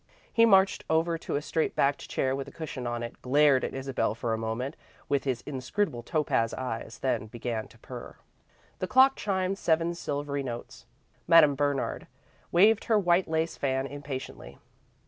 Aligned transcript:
He 0.33 0.47
marched 0.47 0.83
over 0.89 1.15
to 1.19 1.35
a 1.35 1.43
straight 1.43 1.75
backed 1.75 2.09
chair 2.09 2.35
with 2.35 2.47
a 2.47 2.51
cushion 2.51 2.87
in 2.87 3.03
it; 3.03 3.21
glared 3.21 3.63
at 3.63 3.75
Isabel 3.75 4.15
for 4.15 4.33
a 4.33 4.35
moment 4.35 4.75
with 5.07 5.25
his 5.25 5.43
inscrutable 5.45 6.01
topaz 6.01 6.55
eyes, 6.55 6.97
then 7.03 7.27
began 7.27 7.67
to 7.67 7.77
purr. 7.77 8.15
The 8.79 8.87
clock 8.87 9.15
chimed 9.15 9.59
seven 9.59 9.93
silvery 9.93 10.41
notes. 10.41 10.87
Madame 11.27 11.53
Bernard 11.53 12.07
waved 12.51 12.85
her 12.85 12.97
white 12.97 13.27
lace 13.27 13.57
fan 13.57 13.85
impatiently. 13.85 14.57